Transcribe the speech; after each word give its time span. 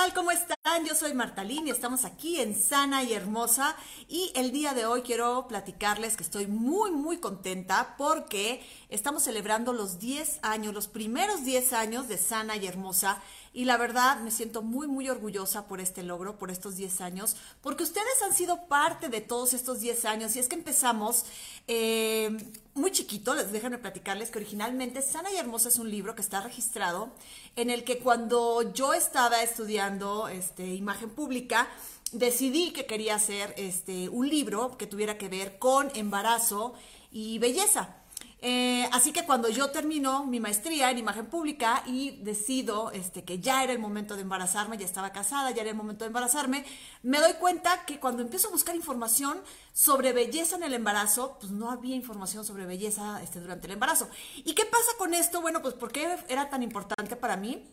tal? 0.00 0.14
¿Cómo 0.14 0.30
están? 0.30 0.86
Yo 0.86 0.94
soy 0.94 1.12
Martalín 1.12 1.66
y 1.66 1.70
estamos 1.70 2.06
aquí 2.06 2.40
en 2.40 2.58
Sana 2.58 3.02
y 3.02 3.12
Hermosa 3.12 3.76
y 4.08 4.32
el 4.34 4.50
día 4.50 4.72
de 4.72 4.86
hoy 4.86 5.02
quiero 5.02 5.46
platicarles 5.46 6.16
que 6.16 6.22
estoy 6.22 6.46
muy 6.46 6.90
muy 6.90 7.18
contenta 7.18 7.96
porque 7.98 8.62
estamos 8.88 9.24
celebrando 9.24 9.74
los 9.74 9.98
10 9.98 10.38
años, 10.40 10.72
los 10.72 10.88
primeros 10.88 11.44
10 11.44 11.74
años 11.74 12.08
de 12.08 12.16
Sana 12.16 12.56
y 12.56 12.66
Hermosa 12.66 13.20
y 13.52 13.64
la 13.64 13.76
verdad 13.76 14.20
me 14.20 14.30
siento 14.30 14.62
muy 14.62 14.86
muy 14.86 15.08
orgullosa 15.08 15.66
por 15.66 15.80
este 15.80 16.02
logro, 16.02 16.38
por 16.38 16.50
estos 16.50 16.76
10 16.76 17.00
años, 17.00 17.36
porque 17.60 17.82
ustedes 17.82 18.22
han 18.24 18.34
sido 18.34 18.66
parte 18.66 19.08
de 19.08 19.20
todos 19.20 19.54
estos 19.54 19.80
10 19.80 20.04
años 20.04 20.36
y 20.36 20.38
es 20.38 20.48
que 20.48 20.56
empezamos 20.56 21.24
eh, 21.66 22.36
muy 22.74 22.92
chiquito, 22.92 23.34
les 23.34 23.50
déjenme 23.52 23.78
platicarles 23.78 24.30
que 24.30 24.38
originalmente 24.38 25.02
Sana 25.02 25.32
y 25.32 25.36
Hermosa 25.36 25.68
es 25.68 25.78
un 25.78 25.90
libro 25.90 26.14
que 26.14 26.22
está 26.22 26.40
registrado 26.40 27.10
en 27.56 27.70
el 27.70 27.84
que 27.84 27.98
cuando 27.98 28.72
yo 28.72 28.94
estaba 28.94 29.42
estudiando 29.42 30.28
este, 30.28 30.66
imagen 30.66 31.10
pública, 31.10 31.68
decidí 32.12 32.72
que 32.72 32.86
quería 32.86 33.16
hacer 33.16 33.54
este, 33.56 34.08
un 34.08 34.28
libro 34.28 34.76
que 34.78 34.86
tuviera 34.86 35.18
que 35.18 35.28
ver 35.28 35.58
con 35.58 35.90
embarazo 35.94 36.74
y 37.10 37.38
belleza. 37.38 37.99
Eh, 38.42 38.88
así 38.92 39.12
que 39.12 39.26
cuando 39.26 39.50
yo 39.50 39.70
termino 39.70 40.24
mi 40.24 40.40
maestría 40.40 40.90
en 40.90 40.98
imagen 40.98 41.26
pública 41.26 41.82
y 41.86 42.22
decido 42.22 42.90
este, 42.90 43.22
que 43.22 43.38
ya 43.38 43.62
era 43.62 43.72
el 43.72 43.78
momento 43.78 44.16
de 44.16 44.22
embarazarme, 44.22 44.78
ya 44.78 44.86
estaba 44.86 45.12
casada, 45.12 45.50
ya 45.50 45.60
era 45.60 45.70
el 45.70 45.76
momento 45.76 46.04
de 46.04 46.08
embarazarme, 46.08 46.64
me 47.02 47.18
doy 47.18 47.34
cuenta 47.34 47.84
que 47.84 48.00
cuando 48.00 48.22
empiezo 48.22 48.48
a 48.48 48.52
buscar 48.52 48.74
información 48.74 49.38
sobre 49.74 50.12
belleza 50.12 50.56
en 50.56 50.62
el 50.62 50.72
embarazo, 50.72 51.36
pues 51.38 51.52
no 51.52 51.70
había 51.70 51.96
información 51.96 52.44
sobre 52.44 52.64
belleza 52.64 53.22
este, 53.22 53.40
durante 53.40 53.66
el 53.66 53.74
embarazo. 53.74 54.08
¿Y 54.36 54.54
qué 54.54 54.64
pasa 54.64 54.90
con 54.96 55.12
esto? 55.12 55.42
Bueno, 55.42 55.60
pues 55.60 55.74
¿por 55.74 55.92
qué 55.92 56.16
era 56.28 56.48
tan 56.48 56.62
importante 56.62 57.16
para 57.16 57.36
mí? 57.36 57.66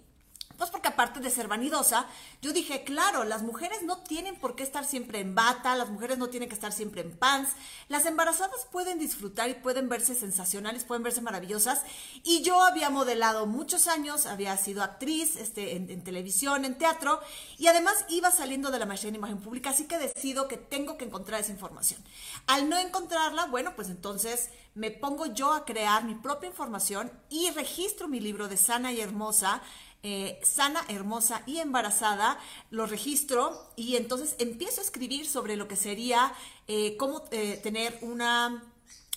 Pues 0.57 0.71
porque 0.71 0.87
aparte 0.87 1.19
de 1.19 1.29
ser 1.29 1.47
vanidosa, 1.47 2.07
yo 2.41 2.51
dije, 2.51 2.83
claro, 2.83 3.23
las 3.23 3.43
mujeres 3.43 3.83
no 3.83 3.99
tienen 3.99 4.35
por 4.35 4.55
qué 4.55 4.63
estar 4.63 4.85
siempre 4.85 5.19
en 5.19 5.35
bata, 5.35 5.75
las 5.75 5.89
mujeres 5.89 6.17
no 6.17 6.29
tienen 6.29 6.49
que 6.49 6.55
estar 6.55 6.71
siempre 6.71 7.01
en 7.01 7.15
pants, 7.15 7.51
las 7.89 8.05
embarazadas 8.07 8.65
pueden 8.71 8.97
disfrutar 8.97 9.49
y 9.49 9.53
pueden 9.53 9.87
verse 9.87 10.15
sensacionales, 10.15 10.83
pueden 10.83 11.03
verse 11.03 11.21
maravillosas. 11.21 11.83
Y 12.23 12.41
yo 12.41 12.63
había 12.63 12.89
modelado 12.89 13.45
muchos 13.45 13.87
años, 13.87 14.25
había 14.25 14.57
sido 14.57 14.81
actriz 14.83 15.35
este, 15.35 15.75
en, 15.75 16.03
televisión, 16.03 16.65
en 16.65 16.77
teatro, 16.77 17.21
y 17.59 17.67
además 17.67 17.93
iba 18.09 18.31
saliendo 18.31 18.71
de 18.71 18.79
la 18.79 18.87
maestría 18.87 19.09
en 19.09 19.15
imagen 19.15 19.39
pública, 19.39 19.69
así 19.69 19.85
que 19.85 19.99
decido 19.99 20.47
que 20.47 20.57
tengo 20.57 20.97
que 20.97 21.05
encontrar 21.05 21.39
esa 21.39 21.51
información. 21.51 22.03
Al 22.47 22.67
no 22.67 22.77
encontrarla, 22.77 23.45
bueno, 23.45 23.75
pues 23.75 23.89
entonces 23.89 24.49
me 24.73 24.91
pongo 24.91 25.25
yo 25.27 25.53
a 25.53 25.65
crear 25.65 26.03
mi 26.03 26.15
propia 26.15 26.49
información 26.49 27.11
y 27.29 27.49
registro 27.51 28.07
mi 28.07 28.19
libro 28.19 28.47
de 28.47 28.57
Sana 28.57 28.91
y 28.91 29.01
Hermosa 29.01 29.61
eh, 30.03 30.39
sana, 30.43 30.85
hermosa 30.89 31.41
y 31.47 31.57
embarazada, 31.57 32.37
lo 32.69 32.85
registro 32.85 33.67
y 33.75 33.95
entonces 33.95 34.35
empiezo 34.37 34.79
a 34.79 34.83
escribir 34.83 35.27
sobre 35.27 35.55
lo 35.55 35.67
que 35.67 35.75
sería 35.75 36.33
eh, 36.67 36.95
cómo 36.97 37.23
eh, 37.31 37.59
tener 37.63 37.97
una 38.01 38.63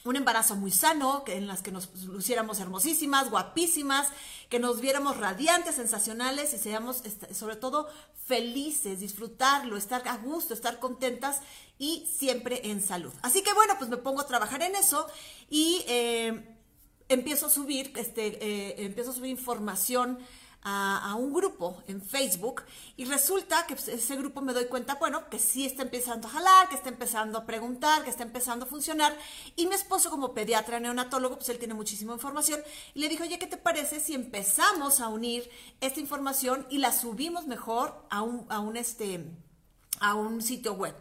un 0.03 0.17
embarazo 0.17 0.57
muy 0.57 0.71
sano, 0.71 1.23
en 1.27 1.47
las 1.47 1.61
que 1.61 1.71
nos 1.71 1.95
luciéramos 2.07 2.59
hermosísimas, 2.59 3.29
guapísimas, 3.29 4.09
que 4.49 4.59
nos 4.59 4.81
viéramos 4.81 5.19
radiantes, 5.19 5.75
sensacionales 5.75 6.55
y 6.55 6.59
seamos 6.59 7.03
este, 7.05 7.35
sobre 7.35 7.57
todo 7.57 7.87
felices, 8.27 9.01
disfrutarlo, 9.01 9.77
estar 9.77 10.09
a 10.09 10.17
gusto, 10.17 10.55
estar 10.55 10.79
contentas 10.79 11.43
y 11.79 12.09
siempre 12.11 12.71
en 12.71 12.83
salud. 12.83 13.13
Así 13.21 13.43
que 13.43 13.53
bueno, 13.53 13.75
pues 13.77 13.91
me 13.91 13.99
pongo 13.99 14.23
a 14.23 14.27
trabajar 14.27 14.63
en 14.63 14.75
eso 14.75 15.07
y 15.51 15.85
empiezo 17.11 17.49
a 17.49 17.51
subir, 17.51 17.93
este, 17.97 18.83
empiezo 18.87 19.11
a 19.11 19.15
subir 19.15 19.31
información 19.31 20.19
a, 20.63 21.15
un 21.19 21.33
grupo 21.33 21.83
en 21.89 22.03
Facebook 22.03 22.63
y 22.97 23.05
resulta 23.05 23.67
que 23.67 23.75
pues, 23.75 23.89
ese 23.89 24.17
grupo 24.17 24.41
me 24.41 24.53
doy 24.53 24.67
cuenta, 24.67 24.97
bueno, 24.97 25.29
que 25.31 25.39
sí 25.39 25.65
está 25.65 25.83
empezando 25.83 26.29
a 26.29 26.31
jalar, 26.31 26.69
que 26.69 26.75
está 26.75 26.89
empezando 26.89 27.39
a 27.39 27.47
preguntar, 27.47 28.05
que 28.05 28.11
está 28.11 28.23
empezando 28.23 28.67
a 28.67 28.69
funcionar. 28.69 29.17
Y 29.57 29.67
mi 29.67 29.75
esposo 29.75 30.11
como 30.11 30.35
pediatra 30.35 30.81
neonatólogo, 30.81 31.37
pues 31.37 31.49
él 31.49 31.59
tiene 31.59 31.75
muchísima 31.75 32.13
información 32.13 32.61
y 32.95 33.01
le 33.01 33.09
dijo, 33.09 33.25
oye, 33.25 33.39
¿qué 33.39 33.47
te 33.47 33.57
parece 33.57 34.01
si 34.01 34.15
empezamos 34.15 35.01
a 35.01 35.09
unir 35.09 35.51
esta 35.81 36.01
información 36.01 36.67
y 36.71 36.79
la 36.79 36.93
subimos 36.93 37.47
mejor 37.47 38.07
a 38.11 38.23
un, 38.23 38.47
a 38.49 38.61
un 38.61 38.77
este 38.77 39.25
a 40.01 40.15
un 40.15 40.43
sitio 40.43 40.73
web. 40.75 40.95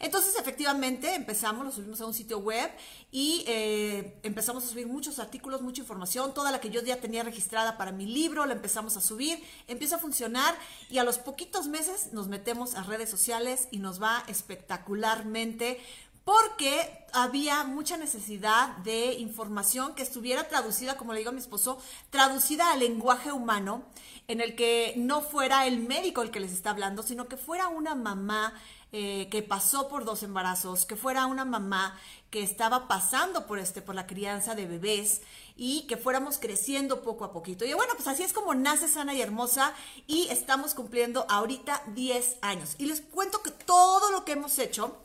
Entonces, 0.00 0.36
efectivamente, 0.38 1.14
empezamos, 1.14 1.64
lo 1.64 1.72
subimos 1.72 2.00
a 2.00 2.06
un 2.06 2.14
sitio 2.14 2.38
web 2.38 2.70
y 3.10 3.44
eh, 3.46 4.18
empezamos 4.22 4.64
a 4.64 4.68
subir 4.68 4.86
muchos 4.86 5.18
artículos, 5.18 5.62
mucha 5.62 5.82
información, 5.82 6.34
toda 6.34 6.50
la 6.50 6.60
que 6.60 6.70
yo 6.70 6.82
ya 6.82 6.96
tenía 6.96 7.22
registrada 7.22 7.76
para 7.76 7.92
mi 7.92 8.06
libro, 8.06 8.44
la 8.44 8.52
empezamos 8.52 8.96
a 8.96 9.00
subir, 9.00 9.42
empieza 9.66 9.96
a 9.96 9.98
funcionar 9.98 10.54
y 10.90 10.98
a 10.98 11.04
los 11.04 11.18
poquitos 11.18 11.68
meses 11.68 12.12
nos 12.12 12.28
metemos 12.28 12.74
a 12.74 12.82
redes 12.82 13.08
sociales 13.08 13.68
y 13.70 13.78
nos 13.78 14.02
va 14.02 14.24
espectacularmente 14.28 15.80
porque 16.24 17.04
había 17.12 17.64
mucha 17.64 17.96
necesidad 17.96 18.76
de 18.78 19.14
información 19.14 19.94
que 19.94 20.02
estuviera 20.02 20.48
traducida, 20.48 20.96
como 20.96 21.12
le 21.12 21.18
digo 21.18 21.30
a 21.30 21.34
mi 21.34 21.40
esposo, 21.40 21.78
traducida 22.10 22.72
al 22.72 22.80
lenguaje 22.80 23.30
humano, 23.30 23.84
en 24.26 24.40
el 24.40 24.56
que 24.56 24.94
no 24.96 25.20
fuera 25.20 25.66
el 25.66 25.78
médico 25.80 26.22
el 26.22 26.30
que 26.30 26.40
les 26.40 26.52
está 26.52 26.70
hablando, 26.70 27.02
sino 27.02 27.28
que 27.28 27.36
fuera 27.36 27.68
una 27.68 27.94
mamá 27.94 28.54
eh, 28.90 29.28
que 29.30 29.42
pasó 29.42 29.88
por 29.88 30.04
dos 30.04 30.22
embarazos, 30.22 30.86
que 30.86 30.96
fuera 30.96 31.26
una 31.26 31.44
mamá 31.44 31.98
que 32.30 32.42
estaba 32.42 32.88
pasando 32.88 33.46
por 33.46 33.58
este, 33.58 33.82
por 33.82 33.94
la 33.94 34.06
crianza 34.06 34.54
de 34.54 34.66
bebés 34.66 35.20
y 35.56 35.86
que 35.86 35.96
fuéramos 35.96 36.38
creciendo 36.38 37.02
poco 37.02 37.24
a 37.24 37.32
poquito. 37.32 37.64
Y 37.64 37.74
bueno, 37.74 37.92
pues 37.96 38.08
así 38.08 38.22
es 38.22 38.32
como 38.32 38.54
nace 38.54 38.88
sana 38.88 39.12
y 39.12 39.20
hermosa 39.20 39.74
y 40.06 40.28
estamos 40.30 40.74
cumpliendo 40.74 41.26
ahorita 41.28 41.82
10 41.94 42.38
años. 42.40 42.76
Y 42.78 42.86
les 42.86 43.02
cuento 43.02 43.42
que 43.42 43.50
todo 43.50 44.10
lo 44.10 44.24
que 44.24 44.32
hemos 44.32 44.58
hecho 44.58 44.96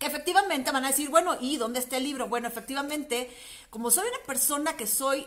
que 0.00 0.06
efectivamente 0.06 0.72
van 0.72 0.86
a 0.86 0.88
decir, 0.88 1.10
bueno, 1.10 1.36
¿y 1.38 1.58
dónde 1.58 1.78
está 1.78 1.98
el 1.98 2.04
libro? 2.04 2.26
Bueno, 2.26 2.48
efectivamente, 2.48 3.30
como 3.68 3.90
soy 3.90 4.08
una 4.08 4.26
persona 4.26 4.74
que 4.74 4.86
soy 4.86 5.26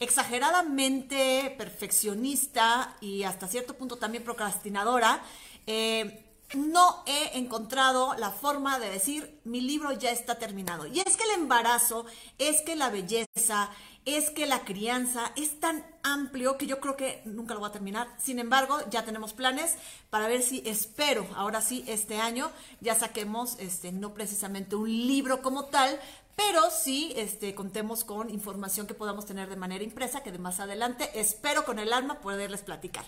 exageradamente 0.00 1.54
perfeccionista 1.58 2.96
y 3.02 3.24
hasta 3.24 3.46
cierto 3.46 3.74
punto 3.74 3.96
también 3.96 4.24
procrastinadora, 4.24 5.22
eh, 5.66 6.24
no 6.54 7.02
he 7.06 7.38
encontrado 7.38 8.14
la 8.14 8.30
forma 8.30 8.78
de 8.78 8.88
decir 8.88 9.40
mi 9.44 9.60
libro 9.60 9.92
ya 9.92 10.10
está 10.10 10.36
terminado. 10.36 10.86
Y 10.86 11.00
es 11.00 11.18
que 11.18 11.24
el 11.24 11.42
embarazo, 11.42 12.06
es 12.38 12.62
que 12.62 12.76
la 12.76 12.88
belleza, 12.88 13.70
es 14.04 14.30
que 14.30 14.46
la 14.46 14.64
crianza 14.64 15.32
es 15.36 15.60
tan 15.60 15.84
amplio 16.02 16.58
que 16.58 16.66
yo 16.66 16.78
creo 16.78 16.96
que 16.96 17.22
nunca 17.24 17.54
lo 17.54 17.60
voy 17.60 17.70
a 17.70 17.72
terminar. 17.72 18.08
Sin 18.18 18.38
embargo, 18.38 18.78
ya 18.90 19.04
tenemos 19.04 19.32
planes 19.32 19.76
para 20.10 20.28
ver 20.28 20.42
si 20.42 20.62
espero, 20.66 21.26
ahora 21.34 21.62
sí, 21.62 21.84
este 21.86 22.20
año 22.20 22.50
ya 22.80 22.94
saquemos, 22.94 23.56
este, 23.58 23.92
no 23.92 24.12
precisamente 24.12 24.76
un 24.76 24.90
libro 24.90 25.40
como 25.40 25.66
tal, 25.66 25.98
pero 26.36 26.60
sí 26.70 27.12
este, 27.16 27.54
contemos 27.54 28.04
con 28.04 28.30
información 28.30 28.86
que 28.86 28.94
podamos 28.94 29.26
tener 29.26 29.48
de 29.48 29.56
manera 29.56 29.84
impresa, 29.84 30.22
que 30.22 30.32
de 30.32 30.38
más 30.38 30.60
adelante 30.60 31.10
espero 31.14 31.64
con 31.64 31.78
el 31.78 31.92
alma 31.92 32.20
poderles 32.20 32.62
platicar. 32.62 33.04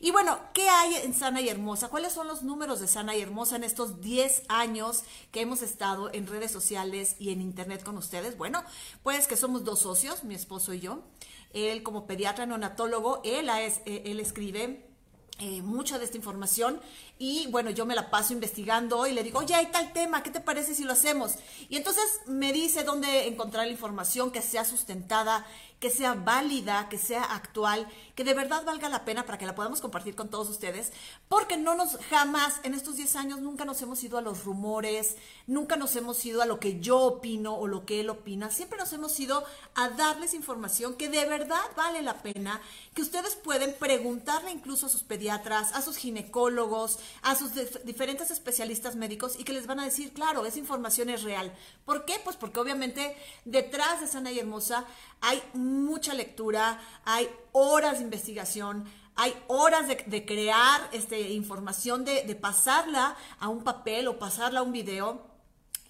Y 0.00 0.10
bueno, 0.10 0.38
¿qué 0.52 0.68
hay 0.68 0.94
en 0.96 1.14
Sana 1.14 1.40
y 1.40 1.48
Hermosa? 1.48 1.88
¿Cuáles 1.88 2.12
son 2.12 2.28
los 2.28 2.42
números 2.42 2.80
de 2.80 2.88
Sana 2.88 3.16
y 3.16 3.20
Hermosa 3.20 3.56
en 3.56 3.64
estos 3.64 4.00
10 4.00 4.42
años 4.48 5.04
que 5.32 5.40
hemos 5.40 5.62
estado 5.62 6.12
en 6.12 6.26
redes 6.26 6.50
sociales 6.50 7.16
y 7.18 7.30
en 7.30 7.40
internet 7.40 7.82
con 7.82 7.96
ustedes? 7.96 8.36
Bueno, 8.36 8.62
pues 9.02 9.26
que 9.26 9.36
somos 9.36 9.64
dos 9.64 9.80
socios, 9.80 10.24
mi 10.24 10.34
esposo 10.34 10.72
y 10.72 10.80
yo. 10.80 11.02
Él 11.52 11.82
como 11.82 12.06
pediatra 12.06 12.46
neonatólogo, 12.46 13.22
él, 13.24 13.48
eh, 13.48 14.02
él 14.04 14.20
escribe 14.20 14.87
eh, 15.38 15.62
mucha 15.62 15.98
de 15.98 16.04
esta 16.04 16.16
información 16.16 16.80
y 17.18 17.46
bueno, 17.48 17.70
yo 17.70 17.86
me 17.86 17.94
la 17.94 18.10
paso 18.10 18.32
investigando 18.32 19.06
y 19.06 19.12
le 19.12 19.22
digo, 19.22 19.38
oye, 19.38 19.54
hay 19.54 19.66
tal 19.66 19.92
tema, 19.92 20.22
¿qué 20.22 20.30
te 20.30 20.40
parece 20.40 20.74
si 20.74 20.84
lo 20.84 20.92
hacemos? 20.92 21.34
Y 21.68 21.76
entonces 21.76 22.04
me 22.26 22.52
dice 22.52 22.82
dónde 22.84 23.28
encontrar 23.28 23.66
la 23.66 23.72
información 23.72 24.30
que 24.30 24.42
sea 24.42 24.64
sustentada, 24.64 25.46
que 25.80 25.90
sea 25.90 26.14
válida, 26.14 26.88
que 26.88 26.98
sea 26.98 27.22
actual, 27.22 27.88
que 28.16 28.24
de 28.24 28.34
verdad 28.34 28.64
valga 28.64 28.88
la 28.88 29.04
pena 29.04 29.24
para 29.24 29.38
que 29.38 29.46
la 29.46 29.54
podamos 29.54 29.80
compartir 29.80 30.16
con 30.16 30.28
todos 30.28 30.48
ustedes, 30.48 30.92
porque 31.28 31.56
no 31.56 31.76
nos 31.76 31.96
jamás 32.10 32.60
en 32.64 32.74
estos 32.74 32.96
10 32.96 33.16
años 33.16 33.40
nunca 33.40 33.64
nos 33.64 33.80
hemos 33.82 34.02
ido 34.02 34.18
a 34.18 34.22
los 34.22 34.44
rumores, 34.44 35.16
nunca 35.46 35.76
nos 35.76 35.94
hemos 35.94 36.24
ido 36.24 36.42
a 36.42 36.46
lo 36.46 36.58
que 36.58 36.80
yo 36.80 36.98
opino 36.98 37.54
o 37.54 37.68
lo 37.68 37.86
que 37.86 38.00
él 38.00 38.10
opina, 38.10 38.50
siempre 38.50 38.78
nos 38.78 38.92
hemos 38.92 39.18
ido 39.20 39.44
a 39.74 39.88
darles 39.90 40.34
información 40.34 40.94
que 40.94 41.08
de 41.08 41.24
verdad 41.26 41.62
vale 41.76 42.02
la 42.02 42.22
pena, 42.22 42.60
que 42.94 43.02
ustedes 43.02 43.36
pueden 43.36 43.74
preguntarle 43.78 44.50
incluso 44.50 44.86
a 44.86 44.88
sus 44.88 45.04
pediatras, 45.04 45.72
a 45.74 45.82
sus 45.82 45.96
ginecólogos, 45.96 46.98
a 47.22 47.36
sus 47.36 47.52
diferentes 47.84 48.30
especialistas 48.30 48.96
médicos 48.96 49.38
y 49.38 49.44
que 49.44 49.52
les 49.52 49.66
van 49.66 49.78
a 49.78 49.84
decir, 49.84 50.12
claro, 50.12 50.44
esa 50.44 50.58
información 50.58 51.08
es 51.08 51.22
real. 51.22 51.54
¿Por 51.84 52.04
qué? 52.04 52.20
Pues 52.24 52.36
porque 52.36 52.58
obviamente 52.58 53.16
detrás 53.44 54.00
de 54.00 54.06
Sana 54.06 54.32
y 54.32 54.38
Hermosa 54.40 54.84
hay 55.20 55.42
mucha 55.68 56.14
lectura, 56.14 56.80
hay 57.04 57.28
horas 57.52 57.98
de 57.98 58.04
investigación, 58.04 58.84
hay 59.14 59.34
horas 59.48 59.88
de, 59.88 60.24
crear 60.24 60.88
este, 60.92 61.30
información, 61.30 62.04
de, 62.04 62.22
de 62.22 62.34
pasarla 62.34 63.16
a 63.40 63.48
un 63.48 63.64
papel 63.64 64.06
o 64.08 64.18
pasarla 64.18 64.60
a 64.60 64.62
un 64.62 64.72
video 64.72 65.26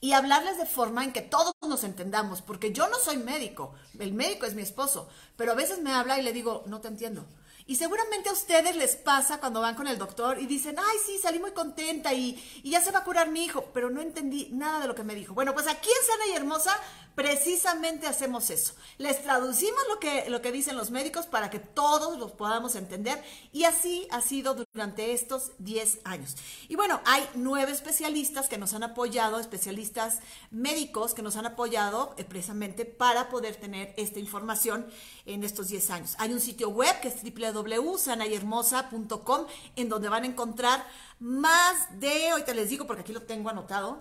y 0.01 0.13
hablarles 0.13 0.59
de 0.59 0.67
forma 0.67 1.05
en 1.05 1.13
que 1.13 1.23
todos 1.23 1.53
nos 1.67 1.85
entendamos, 1.85 2.41
porque 2.41 2.73
yo 2.73 2.89
no 2.89 2.97
soy 2.99 3.17
médico, 3.17 3.75
el 3.99 4.13
médico 4.13 4.47
es 4.47 4.55
mi 4.55 4.63
esposo, 4.63 5.09
pero 5.37 5.53
a 5.53 5.57
veces 5.57 5.81
me 5.81 5.93
habla 5.93 6.19
y 6.19 6.23
le 6.23 6.33
digo, 6.33 6.63
no 6.67 6.81
te 6.81 6.89
entiendo. 6.89 7.27
Y 7.69 7.77
seguramente 7.77 8.31
a 8.31 8.33
ustedes 8.33 8.75
les 8.77 8.97
pasa 8.97 9.39
cuando 9.41 9.61
van 9.61 9.75
con 9.75 9.87
el 9.87 9.99
doctor 9.99 10.41
y 10.41 10.47
dicen, 10.47 10.77
ay, 10.79 10.97
sí, 11.05 11.19
salí 11.19 11.39
muy 11.39 11.53
contenta 11.53 12.15
y, 12.15 12.43
y 12.63 12.71
ya 12.71 12.81
se 12.81 12.91
va 12.91 13.01
a 13.01 13.05
curar 13.05 13.29
mi 13.29 13.45
hijo, 13.45 13.67
pero 13.75 13.91
no 13.91 14.01
entendí 14.01 14.49
nada 14.53 14.81
de 14.81 14.89
lo 14.89 14.95
que 14.95 15.05
me 15.05 15.15
dijo. 15.15 15.35
Bueno, 15.35 15.53
pues 15.53 15.67
aquí 15.67 15.91
en 15.91 16.07
Sana 16.07 16.27
y 16.33 16.37
Hermosa 16.37 16.81
precisamente 17.19 18.07
hacemos 18.07 18.49
eso. 18.49 18.75
Les 18.97 19.21
traducimos 19.21 19.81
lo 19.89 19.99
que, 19.99 20.31
lo 20.31 20.41
que 20.41 20.53
dicen 20.53 20.77
los 20.77 20.93
médicos 20.93 21.27
para 21.27 21.51
que 21.51 21.59
todos 21.59 22.17
los 22.17 22.31
podamos 22.31 22.77
entender 22.77 23.21
y 23.53 23.65
así 23.65 24.07
ha 24.13 24.21
sido 24.21 24.55
durante 24.55 25.13
estos 25.13 25.51
10 25.59 25.99
años. 26.05 26.37
Y 26.69 26.77
bueno, 26.77 27.01
hay 27.05 27.29
nueve 27.35 27.73
especialistas 27.73 28.49
que 28.49 28.57
nos 28.57 28.73
han 28.73 28.85
apoyado, 28.85 29.41
especialistas 29.41 30.21
médicos 30.53 31.13
que 31.13 31.23
nos 31.23 31.35
han 31.35 31.47
apoyado 31.47 32.15
eh, 32.19 32.25
precisamente 32.25 32.85
para 32.85 33.29
poder 33.31 33.57
tener 33.57 33.93
esta 33.97 34.21
información 34.21 34.87
en 35.27 35.43
estos 35.43 35.67
10 35.67 35.91
años. 35.91 36.15
Hay 36.19 36.33
un 36.33 36.41
sitio 36.41 36.69
web 36.69 37.01
que 37.01 37.09
es 37.09 37.25
www.sanayhermosa.com 37.63 39.47
en 39.77 39.89
donde 39.89 40.09
van 40.09 40.25
a 40.25 40.27
encontrar 40.27 40.85
más 41.21 41.99
de, 41.99 42.31
ahorita 42.31 42.55
les 42.55 42.69
digo 42.69 42.87
porque 42.87 43.03
aquí 43.03 43.13
lo 43.13 43.23
tengo 43.23 43.51
anotado, 43.51 43.99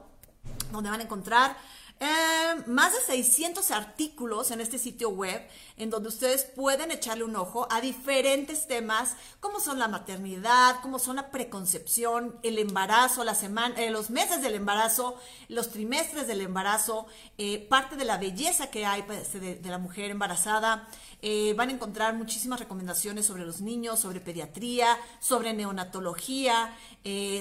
donde 0.71 0.89
van 0.89 0.99
a 0.99 1.03
encontrar 1.03 1.57
eh, 1.99 2.61
más 2.67 2.93
de 2.93 2.99
600 2.99 3.71
artículos 3.71 4.51
en 4.51 4.61
este 4.61 4.77
sitio 4.77 5.09
web 5.09 5.41
en 5.77 5.89
donde 5.89 6.09
ustedes 6.09 6.43
pueden 6.43 6.91
echarle 6.91 7.23
un 7.23 7.35
ojo 7.35 7.67
a 7.71 7.81
diferentes 7.81 8.67
temas 8.67 9.15
como 9.39 9.59
son 9.59 9.79
la 9.79 9.87
maternidad, 9.87 10.79
como 10.81 10.99
son 10.99 11.15
la 11.15 11.31
preconcepción, 11.31 12.37
el 12.43 12.59
embarazo, 12.59 13.23
la 13.23 13.33
semana, 13.33 13.81
eh, 13.81 13.89
los 13.89 14.11
meses 14.11 14.43
del 14.43 14.53
embarazo, 14.53 15.17
los 15.49 15.71
trimestres 15.71 16.27
del 16.27 16.41
embarazo, 16.41 17.07
eh, 17.39 17.65
parte 17.67 17.95
de 17.95 18.05
la 18.05 18.17
belleza 18.17 18.69
que 18.69 18.85
hay 18.85 19.01
pues, 19.01 19.33
de, 19.33 19.59
la 19.63 19.79
mujer 19.79 20.11
embarazada. 20.11 20.87
van 21.55 21.69
a 21.69 21.73
encontrar 21.73 22.13
muchísimas 22.13 22.59
recomendaciones 22.59 23.25
sobre 23.25 23.43
los 23.43 23.59
niños, 23.59 23.99
sobre 23.99 24.19
pediatría, 24.19 24.97
sobre 25.19 25.53
neonatología, 25.53 26.75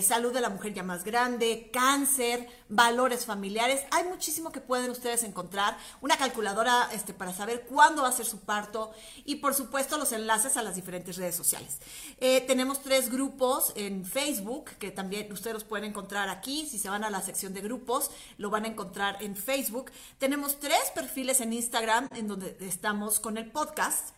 salud 0.03 0.33
de 0.33 0.41
la 0.41 0.49
mujer 0.49 0.73
ya 0.73 0.83
más 0.83 1.05
grande, 1.05 1.71
cáncer, 1.73 2.49
valores 2.69 3.27
familiares. 3.27 3.85
Hay 3.91 4.05
muchísimas 4.05 4.46
que 4.51 4.61
pueden 4.61 4.91
ustedes 4.91 5.25
encontrar, 5.25 5.77
una 6.01 6.17
calculadora 6.17 6.89
este, 6.93 7.15
para 7.15 7.33
saber 7.33 7.67
cuándo 7.69 8.03
va 8.03 8.09
a 8.09 8.13
ser 8.13 8.27
su 8.27 8.41
parto 8.41 8.93
y 9.25 9.37
por 9.37 9.55
supuesto 9.55 9.99
los 9.99 10.13
enlaces 10.13 10.57
a 10.57 10.63
las 10.63 10.75
diferentes 10.75 11.17
redes 11.17 11.35
sociales. 11.35 11.79
Eh, 12.19 12.43
tenemos 12.43 12.83
tres 12.83 13.11
grupos 13.11 13.73
en 13.77 14.05
Facebook 14.05 14.71
que 14.79 14.91
también 14.91 15.33
ustedes 15.33 15.55
los 15.55 15.65
pueden 15.65 15.91
encontrar 15.91 16.29
aquí, 16.29 16.67
si 16.67 16.79
se 16.79 16.89
van 16.89 17.05
a 17.05 17.11
la 17.11 17.23
sección 17.23 17.55
de 17.55 17.61
grupos, 17.61 18.11
lo 18.39 18.51
van 18.51 18.65
a 18.65 18.69
encontrar 18.69 19.23
en 19.23 19.37
Facebook. 19.37 19.91
Tenemos 20.19 20.59
tres 20.61 20.91
perfiles 20.95 21.41
en 21.41 21.53
Instagram 21.53 22.09
en 22.15 22.29
donde 22.29 22.57
estamos 22.61 23.21
con 23.21 23.37
el 23.37 23.51
podcast 23.51 24.17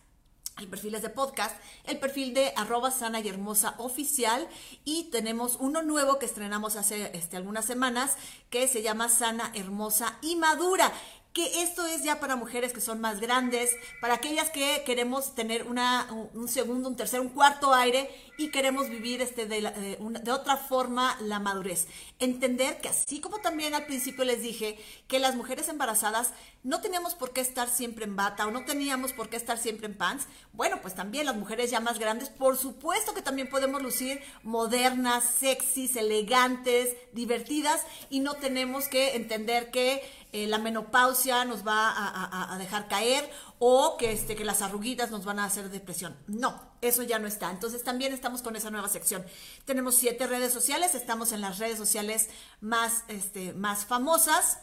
hay 0.59 0.67
perfiles 0.67 1.01
de 1.01 1.09
podcast, 1.09 1.55
el 1.85 1.99
perfil 1.99 2.33
de 2.33 2.51
arroba 2.57 2.91
sana 2.91 3.21
y 3.21 3.29
hermosa 3.29 3.75
oficial 3.77 4.47
y 4.83 5.05
tenemos 5.05 5.55
uno 5.59 5.81
nuevo 5.81 6.19
que 6.19 6.25
estrenamos 6.25 6.75
hace 6.75 7.11
este, 7.17 7.37
algunas 7.37 7.65
semanas 7.65 8.17
que 8.49 8.67
se 8.67 8.81
llama 8.81 9.07
sana, 9.07 9.51
hermosa 9.55 10.17
y 10.21 10.35
madura 10.35 10.91
que 11.39 11.61
esto 11.61 11.87
es 11.87 12.03
ya 12.03 12.19
para 12.19 12.35
mujeres 12.35 12.73
que 12.73 12.81
son 12.81 12.99
más 12.99 13.21
grandes, 13.21 13.71
para 14.01 14.15
aquellas 14.15 14.49
que 14.49 14.83
queremos 14.85 15.35
tener 15.35 15.65
un 15.65 16.47
segundo, 16.49 16.89
un 16.89 16.97
tercer, 16.97 17.21
un 17.21 17.29
cuarto 17.29 17.73
aire 17.73 18.09
y 18.37 18.49
queremos 18.51 18.89
vivir 18.89 19.21
este 19.21 19.45
de, 19.45 19.61
de, 19.61 20.31
otra 20.33 20.57
forma 20.57 21.17
la 21.21 21.39
madurez. 21.39 21.87
Entender 22.19 22.81
que 22.81 22.89
así 22.89 23.21
como 23.21 23.39
también 23.39 23.73
al 23.73 23.85
principio 23.85 24.25
les 24.25 24.41
dije 24.41 24.77
que 25.07 25.19
las 25.19 25.37
mujeres 25.37 25.69
embarazadas 25.69 26.31
no 26.63 26.81
teníamos 26.81 27.15
por 27.15 27.31
qué 27.31 27.39
estar 27.39 27.69
siempre 27.69 28.03
en 28.03 28.17
bata 28.17 28.45
o 28.45 28.51
no 28.51 28.65
teníamos 28.65 29.13
por 29.13 29.29
qué 29.29 29.37
estar 29.37 29.57
siempre 29.57 29.87
en 29.87 29.97
pants, 29.97 30.27
bueno, 30.51 30.81
pues 30.81 30.93
también 30.93 31.25
las 31.25 31.37
mujeres 31.37 31.71
ya 31.71 31.79
más 31.79 31.99
grandes, 31.99 32.29
por 32.29 32.57
supuesto 32.57 33.13
que 33.13 33.21
también 33.21 33.49
podemos 33.49 33.81
lucir 33.81 34.21
modernas, 34.43 35.23
sexys, 35.39 35.95
elegantes, 35.95 36.97
divertidas 37.13 37.85
y 38.09 38.19
no 38.19 38.33
tenemos 38.33 38.89
que 38.89 39.15
entender 39.15 39.71
que 39.71 40.01
eh, 40.31 40.45
la 40.45 40.59
menopausia 40.59 41.43
nos 41.43 41.65
va 41.65 42.53
a, 42.53 42.57
dejar 42.59 42.87
caer 42.87 43.29
o 43.57 43.97
que, 43.97 44.11
este, 44.11 44.35
que 44.35 44.45
las 44.45 44.61
arruguitas 44.61 45.09
nos 45.09 45.25
van 45.25 45.39
a 45.39 45.45
hacer 45.45 45.69
depresión. 45.71 46.15
No, 46.27 46.61
eso 46.81 47.01
ya 47.01 47.17
no 47.17 47.27
está. 47.27 47.49
Entonces 47.49 47.83
también 47.83 48.13
estamos 48.13 48.43
con 48.43 48.55
esa 48.55 48.69
nueva 48.69 48.89
sección. 48.89 49.25
Tenemos 49.65 49.95
siete 49.95 50.27
redes 50.27 50.53
sociales, 50.53 50.93
estamos 50.93 51.31
en 51.31 51.41
las 51.41 51.57
redes 51.57 51.77
sociales 51.77 52.29
más, 52.61 53.05
este, 53.07 53.53
más 53.53 53.85
famosas. 53.85 54.59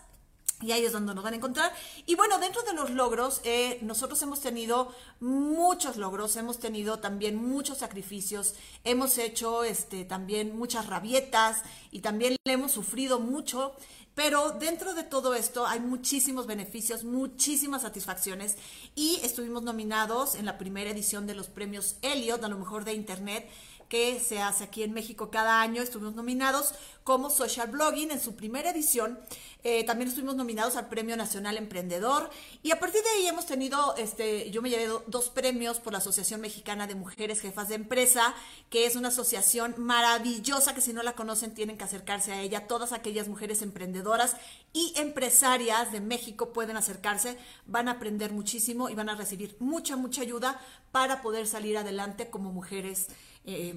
Y 0.62 0.72
ahí 0.72 0.86
es 0.86 0.92
donde 0.92 1.14
nos 1.14 1.22
van 1.22 1.34
a 1.34 1.36
encontrar. 1.36 1.70
Y 2.06 2.14
bueno, 2.14 2.38
dentro 2.38 2.62
de 2.62 2.72
los 2.72 2.90
logros, 2.90 3.42
eh, 3.44 3.78
nosotros 3.82 4.22
hemos 4.22 4.40
tenido 4.40 4.94
muchos 5.20 5.96
logros, 5.98 6.36
hemos 6.36 6.58
tenido 6.58 6.98
también 6.98 7.36
muchos 7.36 7.78
sacrificios, 7.78 8.54
hemos 8.82 9.18
hecho 9.18 9.64
este, 9.64 10.06
también 10.06 10.56
muchas 10.56 10.86
rabietas 10.86 11.62
y 11.90 12.00
también 12.00 12.36
le 12.44 12.52
hemos 12.52 12.72
sufrido 12.72 13.18
mucho. 13.18 13.76
Pero 14.16 14.52
dentro 14.52 14.94
de 14.94 15.02
todo 15.02 15.34
esto 15.34 15.66
hay 15.66 15.78
muchísimos 15.78 16.46
beneficios, 16.46 17.04
muchísimas 17.04 17.82
satisfacciones 17.82 18.56
y 18.94 19.20
estuvimos 19.22 19.62
nominados 19.62 20.36
en 20.36 20.46
la 20.46 20.56
primera 20.56 20.88
edición 20.88 21.26
de 21.26 21.34
los 21.34 21.48
premios 21.48 21.96
Elliot, 22.00 22.42
a 22.42 22.48
lo 22.48 22.56
mejor 22.56 22.86
de 22.86 22.94
Internet, 22.94 23.46
que 23.88 24.20
se 24.20 24.40
hace 24.40 24.64
aquí 24.64 24.82
en 24.82 24.92
México 24.92 25.30
cada 25.30 25.60
año. 25.60 25.82
Estuvimos 25.82 26.14
nominados 26.14 26.74
como 27.04 27.30
Social 27.30 27.68
Blogging 27.68 28.10
en 28.10 28.20
su 28.20 28.34
primera 28.34 28.70
edición. 28.70 29.18
Eh, 29.62 29.84
también 29.84 30.08
estuvimos 30.08 30.36
nominados 30.36 30.76
al 30.76 30.88
Premio 30.88 31.16
Nacional 31.16 31.56
Emprendedor. 31.56 32.30
Y 32.62 32.72
a 32.72 32.80
partir 32.80 33.02
de 33.02 33.08
ahí 33.10 33.26
hemos 33.26 33.46
tenido, 33.46 33.94
este, 33.96 34.50
yo 34.50 34.60
me 34.60 34.70
llevé 34.70 34.88
dos 35.06 35.30
premios 35.30 35.78
por 35.78 35.92
la 35.92 35.98
Asociación 35.98 36.40
Mexicana 36.40 36.86
de 36.86 36.94
Mujeres 36.94 37.40
Jefas 37.40 37.68
de 37.68 37.76
Empresa, 37.76 38.34
que 38.70 38.86
es 38.86 38.96
una 38.96 39.08
asociación 39.08 39.74
maravillosa 39.78 40.74
que 40.74 40.80
si 40.80 40.92
no 40.92 41.02
la 41.02 41.14
conocen 41.14 41.54
tienen 41.54 41.78
que 41.78 41.84
acercarse 41.84 42.32
a 42.32 42.40
ella. 42.40 42.66
Todas 42.66 42.92
aquellas 42.92 43.28
mujeres 43.28 43.62
emprendedoras 43.62 44.36
y 44.72 44.92
empresarias 44.96 45.92
de 45.92 46.00
México 46.00 46.52
pueden 46.52 46.76
acercarse, 46.76 47.36
van 47.66 47.88
a 47.88 47.92
aprender 47.92 48.32
muchísimo 48.32 48.88
y 48.88 48.94
van 48.94 49.08
a 49.08 49.14
recibir 49.14 49.56
mucha, 49.60 49.96
mucha 49.96 50.22
ayuda 50.22 50.60
para 50.92 51.22
poder 51.22 51.46
salir 51.46 51.78
adelante 51.78 52.30
como 52.30 52.52
mujeres 52.52 53.08
eh, 53.46 53.74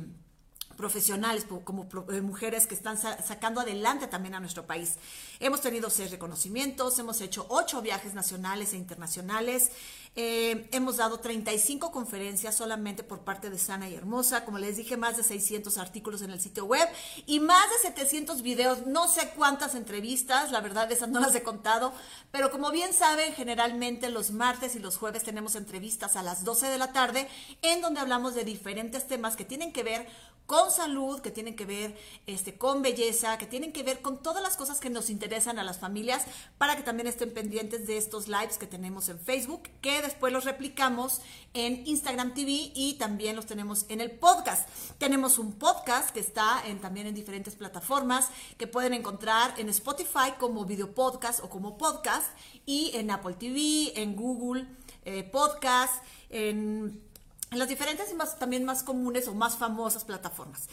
profesionales, 0.79 1.45
como 1.65 1.89
eh, 2.09 2.21
mujeres 2.21 2.65
que 2.65 2.73
están 2.73 2.97
sacando 2.97 3.59
adelante 3.59 4.07
también 4.07 4.33
a 4.33 4.39
nuestro 4.39 4.65
país. 4.65 4.95
Hemos 5.41 5.59
tenido 5.59 5.89
seis 5.89 6.09
reconocimientos, 6.09 6.97
hemos 6.99 7.19
hecho 7.19 7.45
ocho 7.49 7.81
viajes 7.81 8.13
nacionales 8.13 8.71
e 8.71 8.77
internacionales, 8.77 9.71
eh, 10.15 10.69
hemos 10.71 10.97
dado 10.97 11.19
35 11.19 11.91
conferencias 11.91 12.55
solamente 12.55 13.03
por 13.03 13.19
parte 13.19 13.49
de 13.49 13.57
Sana 13.57 13.89
y 13.89 13.95
Hermosa, 13.95 14.45
como 14.45 14.57
les 14.57 14.77
dije, 14.77 14.95
más 14.95 15.17
de 15.17 15.23
600 15.23 15.77
artículos 15.77 16.21
en 16.21 16.31
el 16.31 16.39
sitio 16.39 16.63
web 16.63 16.87
y 17.25 17.41
más 17.41 17.69
de 17.69 17.89
700 17.89 18.41
videos, 18.41 18.87
no 18.87 19.09
sé 19.09 19.31
cuántas 19.35 19.75
entrevistas, 19.75 20.51
la 20.51 20.61
verdad 20.61 20.89
esas 20.91 21.09
no 21.09 21.19
las 21.19 21.35
he 21.35 21.43
contado, 21.43 21.93
pero 22.31 22.51
como 22.51 22.71
bien 22.71 22.93
saben, 22.93 23.33
generalmente 23.33 24.09
los 24.09 24.31
martes 24.31 24.75
y 24.75 24.79
los 24.79 24.97
jueves 24.97 25.23
tenemos 25.23 25.55
entrevistas 25.55 26.15
a 26.15 26.23
las 26.23 26.45
12 26.45 26.67
de 26.67 26.77
la 26.77 26.93
tarde 26.93 27.27
en 27.61 27.81
donde 27.81 27.99
hablamos 27.99 28.33
de 28.33 28.45
diferentes 28.45 29.07
temas 29.07 29.35
que 29.35 29.45
tienen 29.45 29.73
que 29.73 29.83
ver 29.83 30.07
con 30.49 30.71
salud, 30.71 31.21
que 31.21 31.29
tienen 31.29 31.55
que 31.55 31.67
ver 31.67 31.95
este, 32.25 32.57
con 32.57 32.81
belleza, 32.81 33.37
que 33.37 33.45
tienen 33.45 33.71
que 33.71 33.83
ver 33.83 34.01
con 34.01 34.17
todas 34.17 34.41
las 34.41 34.57
cosas 34.57 34.79
que 34.79 34.89
nos 34.89 35.11
interesan 35.11 35.59
a 35.59 35.63
las 35.63 35.77
familias, 35.77 36.25
para 36.57 36.75
que 36.75 36.81
también 36.81 37.05
estén 37.05 37.31
pendientes 37.31 37.85
de 37.85 37.97
estos 37.97 38.27
lives 38.27 38.57
que 38.57 38.65
tenemos 38.65 39.09
en 39.09 39.19
Facebook, 39.19 39.69
que 39.79 40.01
después 40.01 40.33
los 40.33 40.45
replicamos 40.45 41.21
en 41.53 41.85
Instagram 41.85 42.33
TV 42.33 42.71
y 42.73 42.95
también 42.97 43.35
los 43.35 43.45
tenemos 43.45 43.85
en 43.89 44.01
el 44.01 44.09
podcast. 44.09 44.67
Tenemos 44.97 45.37
un 45.37 45.53
podcast 45.53 46.09
que 46.09 46.19
está 46.19 46.63
en, 46.65 46.81
también 46.81 47.05
en 47.05 47.13
diferentes 47.13 47.53
plataformas, 47.53 48.29
que 48.57 48.65
pueden 48.65 48.95
encontrar 48.95 49.53
en 49.59 49.69
Spotify 49.69 50.33
como 50.39 50.65
video 50.65 50.95
podcast 50.95 51.43
o 51.43 51.49
como 51.51 51.77
podcast, 51.77 52.25
y 52.65 52.89
en 52.95 53.11
Apple 53.11 53.35
TV, 53.35 54.01
en 54.01 54.15
Google 54.15 54.65
eh, 55.05 55.23
Podcast, 55.25 56.03
en 56.31 57.07
en 57.51 57.59
las 57.59 57.67
diferentes 57.67 58.11
y 58.11 58.15
más, 58.15 58.37
también 58.37 58.65
más 58.65 58.83
comunes 58.83 59.27
o 59.27 59.33
más 59.33 59.57
famosas 59.57 60.05
plataformas. 60.05 60.67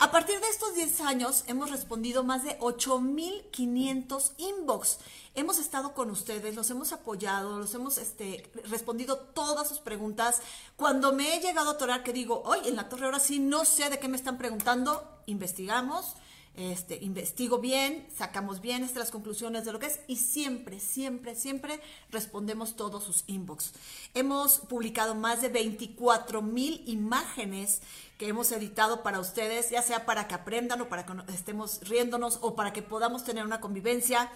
A 0.00 0.12
partir 0.12 0.38
de 0.38 0.48
estos 0.48 0.76
10 0.76 1.00
años 1.00 1.42
hemos 1.48 1.72
respondido 1.72 2.22
más 2.22 2.44
de 2.44 2.56
8.500 2.60 4.32
inbox. 4.36 4.98
Hemos 5.34 5.58
estado 5.58 5.92
con 5.92 6.10
ustedes, 6.10 6.54
los 6.54 6.70
hemos 6.70 6.92
apoyado, 6.92 7.58
los 7.58 7.74
hemos 7.74 7.98
este, 7.98 8.48
respondido 8.70 9.18
todas 9.18 9.68
sus 9.68 9.80
preguntas. 9.80 10.40
Cuando 10.76 11.12
me 11.12 11.34
he 11.34 11.40
llegado 11.40 11.70
a 11.70 11.72
atorar 11.72 12.04
que 12.04 12.12
digo, 12.12 12.42
hoy 12.44 12.60
en 12.66 12.76
la 12.76 12.88
torre 12.88 13.06
ahora 13.06 13.18
sí 13.18 13.40
no 13.40 13.64
sé 13.64 13.90
de 13.90 13.98
qué 13.98 14.06
me 14.06 14.16
están 14.16 14.38
preguntando, 14.38 15.20
investigamos, 15.26 16.14
este, 16.58 16.98
investigo 17.02 17.58
bien, 17.58 18.04
sacamos 18.16 18.60
bien 18.60 18.82
estas 18.82 19.12
conclusiones 19.12 19.64
de 19.64 19.72
lo 19.72 19.78
que 19.78 19.86
es 19.86 20.00
y 20.08 20.16
siempre, 20.16 20.80
siempre, 20.80 21.36
siempre 21.36 21.80
respondemos 22.10 22.74
todos 22.74 23.04
sus 23.04 23.22
inbox. 23.28 23.72
Hemos 24.12 24.58
publicado 24.58 25.14
más 25.14 25.40
de 25.40 25.50
24 25.50 26.42
mil 26.42 26.82
imágenes 26.86 27.80
que 28.18 28.26
hemos 28.26 28.50
editado 28.50 29.04
para 29.04 29.20
ustedes, 29.20 29.70
ya 29.70 29.82
sea 29.82 30.04
para 30.04 30.26
que 30.26 30.34
aprendan 30.34 30.80
o 30.80 30.88
para 30.88 31.06
que 31.06 31.12
estemos 31.32 31.78
riéndonos 31.82 32.40
o 32.42 32.56
para 32.56 32.72
que 32.72 32.82
podamos 32.82 33.22
tener 33.22 33.44
una 33.44 33.60
convivencia. 33.60 34.32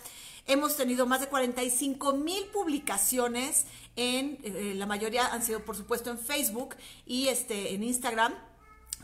Hemos 0.47 0.77
tenido 0.77 1.07
más 1.07 1.21
de 1.23 1.27
45 1.27 2.13
mil 2.13 2.45
publicaciones 2.53 3.65
en, 3.97 4.39
eh, 4.45 4.75
la 4.77 4.87
mayoría 4.87 5.27
han 5.27 5.43
sido 5.43 5.65
por 5.65 5.77
supuesto 5.77 6.11
en 6.11 6.19
Facebook 6.19 6.77
y 7.05 7.27
este, 7.27 7.75
en 7.75 7.83
Instagram 7.83 8.33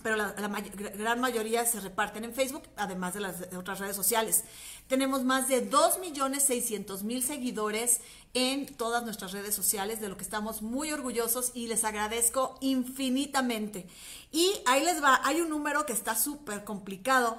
pero 0.02 0.16
la, 0.16 0.32
gran 0.32 1.20
mayoría 1.20 1.64
se 1.66 1.80
reparten 1.80 2.24
en 2.24 2.34
Facebook, 2.34 2.62
además 2.76 3.14
de 3.14 3.20
las 3.20 3.36
otras 3.56 3.78
redes 3.78 3.96
sociales. 3.96 4.44
Tenemos 4.86 5.24
más 5.24 5.48
de 5.48 5.70
2.600.000 5.70 7.22
seguidores 7.22 8.00
en 8.34 8.66
todas 8.66 9.04
nuestras 9.04 9.32
redes 9.32 9.54
sociales, 9.54 10.00
de 10.00 10.08
lo 10.08 10.16
que 10.16 10.24
estamos 10.24 10.62
muy 10.62 10.92
orgullosos 10.92 11.52
y 11.54 11.66
les 11.66 11.84
agradezco 11.84 12.58
infinitamente. 12.60 13.86
Y 14.32 14.52
ahí 14.66 14.84
les 14.84 15.02
va, 15.02 15.20
hay 15.24 15.40
un 15.40 15.48
número 15.48 15.86
que 15.86 15.92
está 15.92 16.14
súper 16.14 16.64
complicado 16.64 17.38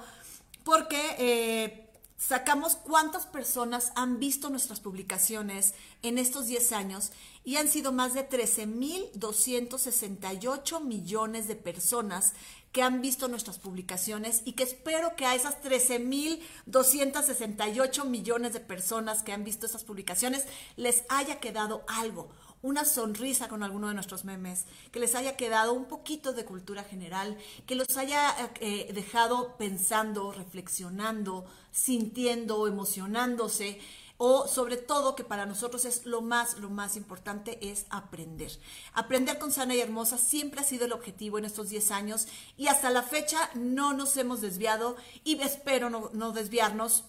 porque... 0.64 1.16
Eh, 1.18 1.86
sacamos 2.20 2.76
cuántas 2.76 3.26
personas 3.26 3.90
han 3.96 4.20
visto 4.20 4.50
nuestras 4.50 4.78
publicaciones 4.78 5.74
en 6.02 6.18
estos 6.18 6.46
10 6.48 6.72
años 6.72 7.12
y 7.44 7.56
han 7.56 7.66
sido 7.66 7.92
más 7.92 8.12
de 8.12 8.28
13.268 8.28 10.84
millones 10.84 11.48
de 11.48 11.56
personas 11.56 12.34
que 12.72 12.82
han 12.82 13.00
visto 13.00 13.26
nuestras 13.26 13.58
publicaciones 13.58 14.42
y 14.44 14.52
que 14.52 14.64
espero 14.64 15.16
que 15.16 15.24
a 15.24 15.34
esas 15.34 15.62
13.268 15.62 18.04
millones 18.04 18.52
de 18.52 18.60
personas 18.60 19.22
que 19.22 19.32
han 19.32 19.42
visto 19.42 19.64
esas 19.64 19.84
publicaciones 19.84 20.44
les 20.76 21.04
haya 21.08 21.40
quedado 21.40 21.86
algo, 21.88 22.28
una 22.62 22.84
sonrisa 22.84 23.48
con 23.48 23.62
alguno 23.62 23.88
de 23.88 23.94
nuestros 23.94 24.24
memes, 24.24 24.66
que 24.92 25.00
les 25.00 25.14
haya 25.14 25.36
quedado 25.36 25.72
un 25.72 25.86
poquito 25.86 26.32
de 26.32 26.44
cultura 26.44 26.84
general, 26.84 27.38
que 27.66 27.74
los 27.74 27.96
haya 27.96 28.34
eh, 28.60 28.90
dejado 28.92 29.56
pensando, 29.56 30.32
reflexionando, 30.32 31.44
sintiendo, 31.70 32.66
emocionándose 32.66 33.80
o 34.22 34.46
sobre 34.46 34.76
todo 34.76 35.16
que 35.16 35.24
para 35.24 35.46
nosotros 35.46 35.86
es 35.86 36.04
lo 36.04 36.20
más, 36.20 36.58
lo 36.58 36.68
más 36.68 36.96
importante 36.96 37.70
es 37.70 37.86
aprender. 37.88 38.52
Aprender 38.92 39.38
con 39.38 39.50
sana 39.50 39.74
y 39.74 39.80
hermosa 39.80 40.18
siempre 40.18 40.60
ha 40.60 40.64
sido 40.64 40.84
el 40.84 40.92
objetivo 40.92 41.38
en 41.38 41.46
estos 41.46 41.70
10 41.70 41.90
años 41.90 42.28
y 42.58 42.66
hasta 42.66 42.90
la 42.90 43.02
fecha 43.02 43.48
no 43.54 43.94
nos 43.94 44.14
hemos 44.18 44.42
desviado 44.42 44.96
y 45.24 45.40
espero 45.40 45.88
no 45.88 46.32
desviarnos 46.32 47.04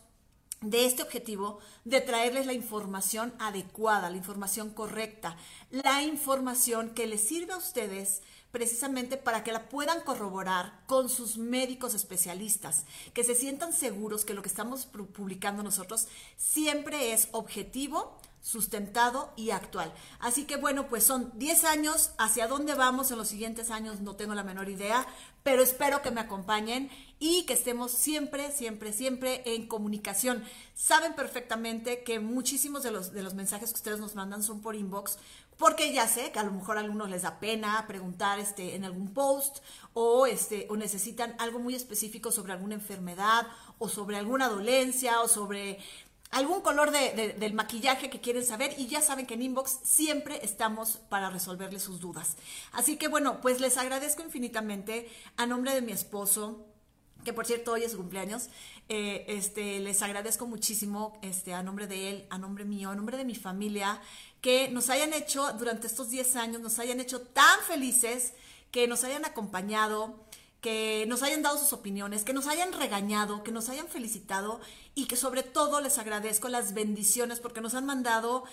de 0.61 0.85
este 0.85 1.01
objetivo 1.01 1.59
de 1.85 2.01
traerles 2.01 2.45
la 2.45 2.53
información 2.53 3.33
adecuada, 3.39 4.11
la 4.11 4.17
información 4.17 4.69
correcta, 4.69 5.35
la 5.71 6.03
información 6.03 6.91
que 6.91 7.07
les 7.07 7.21
sirve 7.21 7.53
a 7.53 7.57
ustedes 7.57 8.21
precisamente 8.51 9.17
para 9.17 9.43
que 9.43 9.51
la 9.51 9.69
puedan 9.69 10.01
corroborar 10.01 10.79
con 10.85 11.09
sus 11.09 11.37
médicos 11.37 11.93
especialistas, 11.93 12.85
que 13.13 13.23
se 13.23 13.33
sientan 13.33 13.73
seguros 13.73 14.25
que 14.25 14.33
lo 14.33 14.41
que 14.41 14.49
estamos 14.49 14.85
publicando 14.85 15.63
nosotros 15.63 16.07
siempre 16.37 17.13
es 17.13 17.29
objetivo, 17.31 18.19
sustentado 18.41 19.31
y 19.35 19.51
actual. 19.51 19.93
Así 20.19 20.45
que 20.45 20.57
bueno, 20.57 20.87
pues 20.87 21.03
son 21.03 21.31
10 21.35 21.63
años, 21.65 22.11
hacia 22.17 22.47
dónde 22.47 22.73
vamos 22.73 23.11
en 23.11 23.17
los 23.17 23.27
siguientes 23.27 23.69
años 23.69 24.01
no 24.01 24.15
tengo 24.15 24.33
la 24.33 24.43
menor 24.43 24.69
idea, 24.69 25.05
pero 25.43 25.63
espero 25.63 26.01
que 26.01 26.11
me 26.11 26.21
acompañen 26.21 26.89
y 27.19 27.43
que 27.43 27.53
estemos 27.53 27.91
siempre, 27.91 28.51
siempre, 28.51 28.93
siempre 28.93 29.41
en 29.45 29.67
comunicación. 29.67 30.43
Saben 30.75 31.13
perfectamente 31.13 32.03
que 32.03 32.19
muchísimos 32.19 32.83
de 32.83 32.91
los, 32.91 33.13
de 33.13 33.23
los 33.23 33.33
mensajes 33.33 33.69
que 33.69 33.77
ustedes 33.77 33.99
nos 33.99 34.15
mandan 34.15 34.43
son 34.43 34.61
por 34.61 34.75
inbox, 34.75 35.17
porque 35.57 35.93
ya 35.93 36.07
sé 36.07 36.31
que 36.31 36.39
a 36.39 36.43
lo 36.43 36.51
mejor 36.51 36.77
a 36.77 36.81
algunos 36.81 37.09
les 37.09 37.21
da 37.21 37.39
pena 37.39 37.85
preguntar 37.87 38.39
este, 38.39 38.75
en 38.75 38.83
algún 38.83 39.13
post 39.13 39.59
o, 39.93 40.25
este, 40.25 40.65
o 40.69 40.75
necesitan 40.75 41.35
algo 41.37 41.59
muy 41.59 41.75
específico 41.75 42.31
sobre 42.31 42.53
alguna 42.53 42.73
enfermedad 42.73 43.47
o 43.77 43.87
sobre 43.87 44.17
alguna 44.17 44.49
dolencia 44.49 45.21
o 45.21 45.27
sobre 45.27 45.79
algún 46.31 46.61
color 46.61 46.91
del 46.91 47.53
maquillaje 47.53 48.09
que 48.09 48.21
quieren 48.21 48.45
saber 48.45 48.73
y 48.77 48.87
ya 48.87 49.01
saben 49.01 49.25
que 49.25 49.33
en 49.33 49.41
Inbox 49.41 49.79
siempre 49.83 50.39
estamos 50.43 50.99
para 51.09 51.29
resolverles 51.29 51.83
sus 51.83 51.99
dudas. 51.99 52.37
Así 52.71 52.97
que 52.97 53.09
bueno, 53.09 53.41
pues 53.41 53.59
les 53.59 53.77
agradezco 53.77 54.23
infinitamente 54.23 55.09
a 55.35 55.45
nombre 55.45 55.73
de 55.73 55.81
mi 55.81 55.91
esposo, 55.91 56.65
que 57.25 57.33
por 57.33 57.45
cierto 57.45 57.73
hoy 57.73 57.83
es 57.83 57.91
su 57.91 57.97
cumpleaños, 57.97 58.47
eh, 58.87 59.25
este, 59.27 59.79
les 59.79 60.01
agradezco 60.01 60.47
muchísimo 60.47 61.19
este, 61.21 61.53
a 61.53 61.63
nombre 61.63 61.85
de 61.85 62.09
él, 62.09 62.27
a 62.29 62.37
nombre 62.37 62.63
mío, 62.63 62.89
a 62.89 62.95
nombre 62.95 63.17
de 63.17 63.25
mi 63.25 63.35
familia, 63.35 64.01
que 64.39 64.69
nos 64.69 64.89
hayan 64.89 65.13
hecho 65.13 65.51
durante 65.53 65.87
estos 65.87 66.09
10 66.09 66.35
años, 66.37 66.61
nos 66.61 66.79
hayan 66.79 66.99
hecho 66.99 67.21
tan 67.21 67.59
felices, 67.67 68.33
que 68.71 68.87
nos 68.87 69.03
hayan 69.03 69.25
acompañado, 69.25 70.15
que 70.61 71.05
nos 71.07 71.23
hayan 71.23 71.41
dado 71.41 71.57
sus 71.57 71.73
opiniones, 71.73 72.23
que 72.23 72.33
nos 72.33 72.47
hayan 72.47 72.71
regañado, 72.71 73.43
que 73.43 73.51
nos 73.51 73.69
hayan 73.69 73.87
felicitado 73.87 74.61
y 74.93 75.05
que 75.05 75.17
sobre 75.17 75.43
todo 75.43 75.81
les 75.81 75.97
agradezco 75.97 76.47
las 76.49 76.73
bendiciones 76.73 77.39
porque 77.39 77.61
nos 77.61 77.73
han 77.73 77.85
mandado 77.85 78.43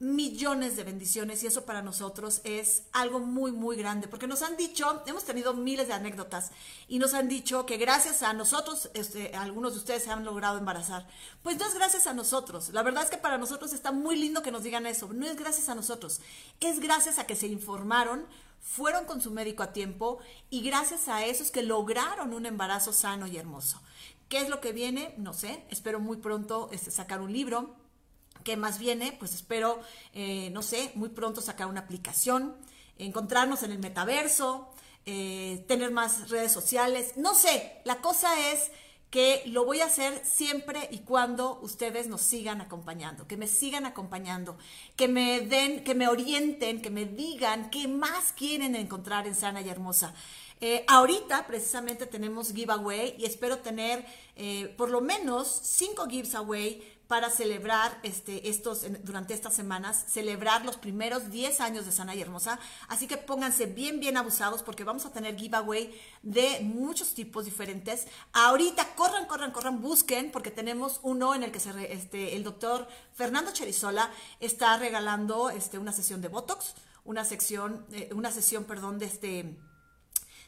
millones 0.00 0.76
de 0.76 0.84
bendiciones 0.84 1.42
y 1.42 1.46
eso 1.46 1.66
para 1.66 1.82
nosotros 1.82 2.40
es 2.44 2.84
algo 2.92 3.20
muy, 3.20 3.52
muy 3.52 3.76
grande, 3.76 4.08
porque 4.08 4.26
nos 4.26 4.40
han 4.40 4.56
dicho, 4.56 5.02
hemos 5.04 5.24
tenido 5.24 5.52
miles 5.52 5.88
de 5.88 5.92
anécdotas 5.92 6.52
y 6.88 6.98
nos 6.98 7.12
han 7.12 7.28
dicho 7.28 7.66
que 7.66 7.76
gracias 7.76 8.22
a 8.22 8.32
nosotros, 8.32 8.88
este, 8.94 9.36
algunos 9.36 9.74
de 9.74 9.80
ustedes 9.80 10.04
se 10.04 10.10
han 10.10 10.24
logrado 10.24 10.56
embarazar. 10.56 11.06
Pues 11.42 11.58
no 11.58 11.66
es 11.66 11.74
gracias 11.74 12.06
a 12.06 12.14
nosotros, 12.14 12.70
la 12.70 12.82
verdad 12.82 13.04
es 13.04 13.10
que 13.10 13.18
para 13.18 13.36
nosotros 13.36 13.74
está 13.74 13.92
muy 13.92 14.16
lindo 14.16 14.42
que 14.42 14.50
nos 14.50 14.62
digan 14.62 14.86
eso, 14.86 15.12
no 15.12 15.26
es 15.26 15.36
gracias 15.36 15.68
a 15.68 15.74
nosotros, 15.74 16.22
es 16.60 16.80
gracias 16.80 17.18
a 17.18 17.26
que 17.26 17.36
se 17.36 17.48
informaron, 17.48 18.24
fueron 18.60 19.04
con 19.04 19.20
su 19.20 19.30
médico 19.30 19.62
a 19.62 19.72
tiempo 19.72 20.18
y 20.50 20.62
gracias 20.62 21.08
a 21.08 21.24
eso 21.24 21.42
es 21.42 21.50
que 21.50 21.62
lograron 21.62 22.34
un 22.34 22.46
embarazo 22.46 22.92
sano 22.92 23.26
y 23.26 23.36
hermoso. 23.36 23.80
¿Qué 24.28 24.38
es 24.38 24.48
lo 24.48 24.60
que 24.60 24.72
viene? 24.72 25.14
No 25.16 25.32
sé, 25.32 25.64
espero 25.70 25.98
muy 25.98 26.18
pronto 26.18 26.68
este, 26.72 26.90
sacar 26.90 27.20
un 27.20 27.32
libro. 27.32 27.74
¿Qué 28.44 28.56
más 28.56 28.78
viene? 28.78 29.12
Pues 29.18 29.34
espero, 29.34 29.80
eh, 30.14 30.50
no 30.50 30.62
sé, 30.62 30.92
muy 30.94 31.08
pronto 31.08 31.40
sacar 31.40 31.66
una 31.66 31.80
aplicación, 31.80 32.56
encontrarnos 32.96 33.62
en 33.64 33.72
el 33.72 33.80
metaverso, 33.80 34.70
eh, 35.04 35.64
tener 35.66 35.90
más 35.90 36.30
redes 36.30 36.52
sociales, 36.52 37.14
no 37.16 37.34
sé, 37.34 37.80
la 37.84 37.96
cosa 37.96 38.52
es 38.52 38.70
que 39.10 39.42
lo 39.46 39.64
voy 39.64 39.80
a 39.80 39.86
hacer 39.86 40.22
siempre 40.24 40.88
y 40.92 40.98
cuando 40.98 41.58
ustedes 41.62 42.06
nos 42.06 42.20
sigan 42.20 42.60
acompañando, 42.60 43.26
que 43.26 43.36
me 43.36 43.48
sigan 43.48 43.84
acompañando, 43.84 44.56
que 44.96 45.08
me 45.08 45.40
den, 45.40 45.82
que 45.82 45.96
me 45.96 46.06
orienten, 46.06 46.80
que 46.80 46.90
me 46.90 47.04
digan 47.04 47.70
qué 47.70 47.88
más 47.88 48.32
quieren 48.32 48.76
encontrar 48.76 49.26
en 49.26 49.34
Sana 49.34 49.62
y 49.62 49.68
Hermosa. 49.68 50.14
Eh, 50.60 50.84
ahorita 50.86 51.46
precisamente 51.46 52.06
tenemos 52.06 52.52
giveaway 52.52 53.14
y 53.18 53.24
espero 53.24 53.58
tener 53.58 54.04
eh, 54.36 54.72
por 54.76 54.90
lo 54.90 55.00
menos 55.00 55.48
cinco 55.48 56.06
giveaway 56.06 56.82
para 57.10 57.28
celebrar 57.28 57.98
este, 58.04 58.48
estos, 58.48 58.86
durante 59.02 59.34
estas 59.34 59.52
semanas, 59.52 60.04
celebrar 60.06 60.64
los 60.64 60.76
primeros 60.76 61.28
10 61.32 61.60
años 61.60 61.84
de 61.84 61.90
Sana 61.90 62.14
y 62.14 62.20
Hermosa. 62.20 62.60
Así 62.86 63.08
que 63.08 63.16
pónganse 63.16 63.66
bien, 63.66 63.98
bien 63.98 64.16
abusados 64.16 64.62
porque 64.62 64.84
vamos 64.84 65.06
a 65.06 65.12
tener 65.12 65.34
giveaway 65.34 65.92
de 66.22 66.60
muchos 66.60 67.12
tipos 67.12 67.46
diferentes. 67.46 68.06
Ahorita 68.32 68.94
corran, 68.94 69.26
corran, 69.26 69.50
corran, 69.50 69.82
busquen 69.82 70.30
porque 70.30 70.52
tenemos 70.52 71.00
uno 71.02 71.34
en 71.34 71.42
el 71.42 71.50
que 71.50 71.58
se 71.58 71.92
este, 71.92 72.36
el 72.36 72.44
doctor 72.44 72.86
Fernando 73.12 73.50
Cherizola 73.52 74.08
está 74.38 74.76
regalando 74.76 75.50
este, 75.50 75.78
una 75.78 75.90
sesión 75.90 76.20
de 76.20 76.28
Botox, 76.28 76.74
una 77.04 77.24
sección, 77.24 77.84
eh, 77.90 78.10
una 78.14 78.30
sesión, 78.30 78.62
perdón, 78.62 79.00
de 79.00 79.06
este 79.06 79.58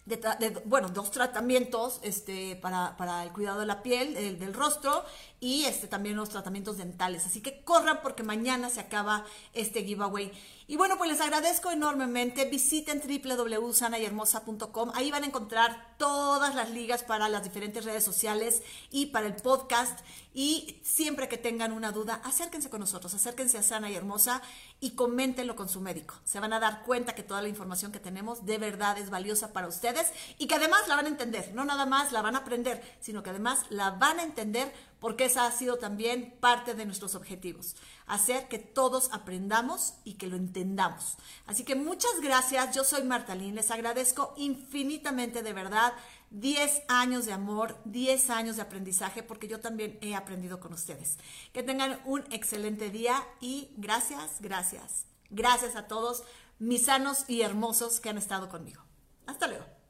de, 0.04 0.62
bueno, 0.64 0.88
dos 0.88 1.12
tratamientos 1.12 2.00
este, 2.02 2.56
para, 2.56 2.96
para, 2.96 3.22
el 3.22 3.30
cuidado 3.32 3.60
de 3.60 3.66
la 3.66 3.82
piel, 3.82 4.14
del 4.38 4.52
rostro 4.52 5.04
y 5.38 5.64
este, 5.64 5.86
también 5.86 6.16
los 6.16 6.28
tratamientos 6.28 6.76
dentales. 6.76 7.24
Así 7.24 7.40
que 7.40 7.62
corran 7.62 8.00
porque 8.02 8.24
mañana 8.24 8.68
se 8.68 8.80
acaba 8.80 9.24
este 9.52 9.84
giveaway. 9.84 10.32
Y 10.66 10.76
bueno, 10.76 10.96
pues 10.96 11.10
les 11.10 11.20
agradezco 11.20 11.70
enormemente. 11.70 12.44
Visiten 12.46 13.00
www.sanayhermosa.com. 13.00 14.92
Ahí 14.94 15.10
van 15.10 15.24
a 15.24 15.26
encontrar 15.26 15.94
todas 15.98 16.54
las 16.54 16.70
ligas 16.70 17.02
para 17.02 17.28
las 17.28 17.44
diferentes 17.44 17.84
redes 17.84 18.02
sociales 18.04 18.62
y 18.90 19.06
para 19.06 19.26
el 19.26 19.36
podcast. 19.36 20.00
Y 20.34 20.80
siempre 20.82 21.28
que 21.28 21.36
tengan 21.36 21.72
una 21.72 21.92
duda, 21.92 22.22
acérquense 22.24 22.70
con 22.70 22.80
nosotros, 22.80 23.12
acérquense 23.12 23.58
a 23.58 23.62
Sana 23.62 23.90
y 23.90 23.94
Hermosa 23.94 24.40
y 24.80 24.92
coméntenlo 24.92 25.56
con 25.56 25.68
su 25.68 25.80
médico. 25.80 26.14
Se 26.24 26.40
van 26.40 26.54
a 26.54 26.60
dar 26.60 26.84
cuenta 26.84 27.14
que 27.14 27.22
toda 27.22 27.42
la 27.42 27.48
información 27.48 27.92
que 27.92 28.00
tenemos 28.00 28.46
de 28.46 28.56
verdad 28.56 28.96
es 28.96 29.10
valiosa 29.10 29.52
para 29.52 29.68
ustedes 29.68 29.91
y 30.38 30.46
que 30.46 30.54
además 30.54 30.86
la 30.88 30.96
van 30.96 31.06
a 31.06 31.10
entender. 31.10 31.52
No 31.54 31.64
nada 31.64 31.86
más 31.86 32.12
la 32.12 32.22
van 32.22 32.36
a 32.36 32.40
aprender, 32.40 32.82
sino 33.00 33.22
que 33.22 33.30
además 33.30 33.66
la 33.70 33.90
van 33.90 34.20
a 34.20 34.22
entender 34.22 34.72
porque 35.02 35.24
esa 35.24 35.46
ha 35.46 35.50
sido 35.50 35.78
también 35.78 36.36
parte 36.38 36.74
de 36.74 36.86
nuestros 36.86 37.16
objetivos, 37.16 37.74
hacer 38.06 38.46
que 38.46 38.60
todos 38.60 39.08
aprendamos 39.12 39.94
y 40.04 40.14
que 40.14 40.28
lo 40.28 40.36
entendamos. 40.36 41.16
Así 41.44 41.64
que 41.64 41.74
muchas 41.74 42.20
gracias, 42.22 42.72
yo 42.72 42.84
soy 42.84 43.02
Martalín, 43.02 43.56
les 43.56 43.72
agradezco 43.72 44.32
infinitamente 44.36 45.42
de 45.42 45.52
verdad 45.52 45.92
10 46.30 46.82
años 46.86 47.26
de 47.26 47.32
amor, 47.32 47.78
10 47.84 48.30
años 48.30 48.56
de 48.56 48.62
aprendizaje, 48.62 49.24
porque 49.24 49.48
yo 49.48 49.58
también 49.58 49.98
he 50.02 50.14
aprendido 50.14 50.60
con 50.60 50.72
ustedes. 50.72 51.18
Que 51.52 51.64
tengan 51.64 52.00
un 52.04 52.22
excelente 52.30 52.90
día 52.90 53.26
y 53.40 53.70
gracias, 53.76 54.36
gracias, 54.40 55.04
gracias 55.30 55.74
a 55.74 55.88
todos 55.88 56.22
mis 56.58 56.84
sanos 56.84 57.24
y 57.26 57.42
hermosos 57.42 57.98
que 57.98 58.08
han 58.08 58.18
estado 58.18 58.48
conmigo. 58.48 58.82
Hasta 59.26 59.48
luego. 59.48 59.81